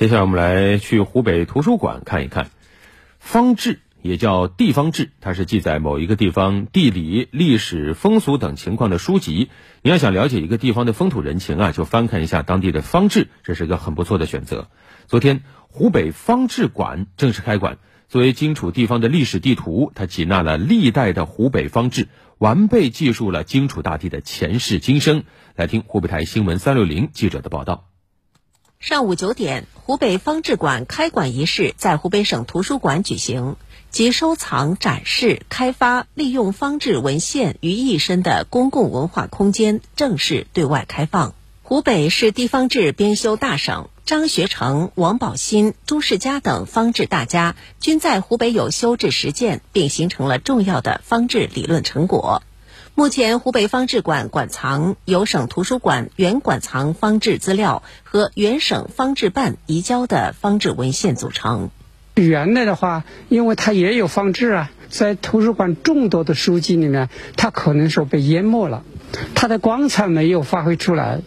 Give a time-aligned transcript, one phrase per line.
[0.00, 2.48] 接下来我们来去湖北图书馆看一看，
[3.18, 9.50] 方志也叫地方志，它是记载某一个地方地理、历史、风俗等情况的书籍。
[9.82, 14.70] 你要想了解一个地方的风土人情啊，就翻看一下当地的方志，这是一个很不错的选择。
[15.06, 17.76] 昨天，湖北方志馆正式开馆。
[18.08, 22.08] 作为荆楚地方的历史地图，它集纳了历代的湖北方志，
[22.38, 25.24] 完备记述了荆楚大地的前世今生。
[25.56, 27.89] 来听湖北台新闻三六零记者的报道。
[28.80, 33.56] 上午九点，湖北方志馆开馆仪式在湖北省图书馆举行，
[33.90, 41.34] 集收藏、展示、开发、利用方志文献于一身的公共文化空间正式对外开放。
[41.62, 52.42] 湖北是地方志编修大省，张学成、王宝新、朱世家等方志大家均在湖北有修志实践，并形成了重要的方志理论成果。
[53.00, 61.70] 目前，湖北方志馆馆藏由省图书馆原馆藏方志资料和原省方志办移交的方志文献组成。
[62.16, 68.84] 原来的话，因为它也有方志啊，在图书馆众多的书籍里面，它可能说被淹没了，
[69.34, 71.22] 它的光彩没有发挥出来。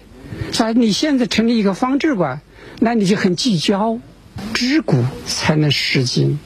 [0.52, 2.42] 所以你现在成立一个方志馆，
[2.78, 3.98] 那你就很聚焦，
[4.54, 6.38] 知古才能识今。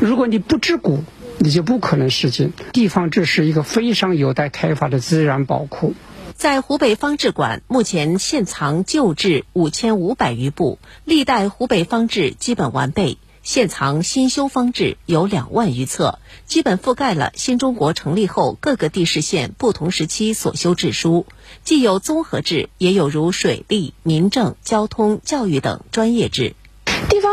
[0.00, 1.04] 如果你不知古，
[1.38, 2.52] 你就不可能实现。
[2.72, 5.94] 地方志是一个非常有待开发的自然宝库。
[6.34, 21.26] 在湖北方志馆，目前现藏旧志五千五百余部，历代湖北方志基本完备；现藏新修方志有两万余册，基本覆盖了新中国成立后各个地市县不同时期所修志书，
[21.64, 26.54] 既有综合志，也有如水利、民政、交通、教育等专业志。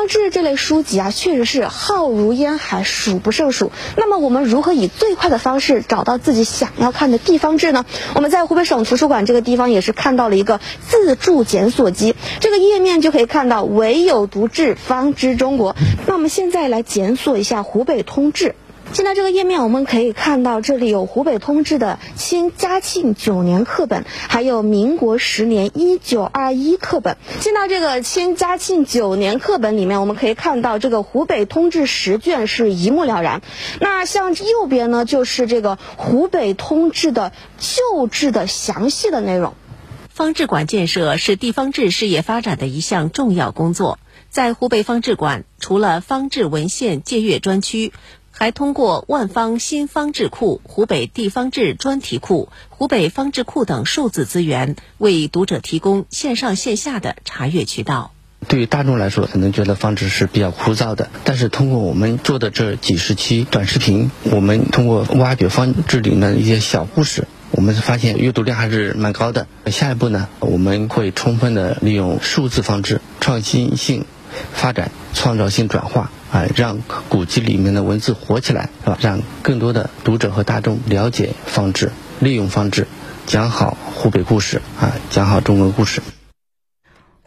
[0.08, 3.72] 志这类书籍啊，确实是浩如烟海，数不胜数。
[3.98, 7.86] 那么，我们如何以最快的方式找到自己想要看的地方志呢？
[8.14, 15.76] 我们在湖北省图书馆这个地方也是看到了一个自助检索机，这个页面就可以看到“唯有读志方知中国”。
[16.08, 18.56] 那我们现在来检索一下湖北通志。
[18.94, 27.18] 现在这个页面，我们可以看到这里有湖北通志的清嘉庆九年课本，还有民国十年一九二一课本。
[27.42, 33.42] 进到这个清嘉庆九年课本里面，我们可以看到这个湖北通志十卷是一目了然。
[33.82, 39.56] 那像右边呢，就是这个湖北通志的旧志的详细的内容。
[40.10, 44.00] 方志馆建设是地方志事业发展的一项重要工作。
[44.30, 47.92] 在湖北方志馆，除了方志文献借阅专区。
[48.38, 58.12] 还通过万方新方志库、湖北地方志专题库、湖北方志库等数字资源，为读者提供线上线下的查阅渠道。
[58.50, 69.48] 对于大众来说，可能觉得方志是比较枯燥的，但是通过我们做的这几十期短视频，我们通过挖掘方志里的一些小故事，我们发现阅读量还是蛮高的。
[69.68, 74.06] 下一步呢，我们会充分的利用数字方志，创新性
[74.54, 76.10] 发展，创造性转化。
[76.32, 78.98] 啊，让古籍里面的文字活起来，是吧？
[79.00, 82.88] 让更多的读者和大众了解方志，利用方志，
[83.26, 86.02] 讲好湖北故事啊，讲好中国故事。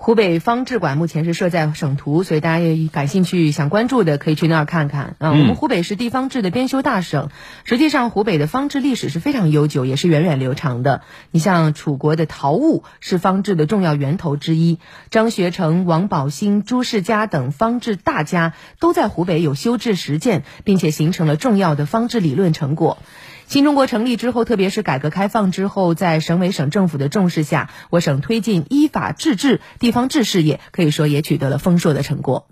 [0.09, 5.33] 湖北方志馆目前是设在省图，所以大家也感兴趣、想关注的可以去那儿看看啊。
[5.33, 7.29] 我们湖北是地方志的编修大省，
[7.65, 11.03] 实际上湖北的方志历史是非常悠久，也是源远流长的。
[11.31, 14.79] 你像楚国的陶物是方志的重要源头之一，
[15.11, 22.97] 张学成、王宝兴、朱世家等方志大家都在湖北有修治实践，并且形成了重要的方志理论成果。
[23.47, 32.47] 新中国成立之后，特别是改革开放之后，在省委省政府的重视下，我省推进依法治治地方志事业，可以说也取得了丰硕的成果。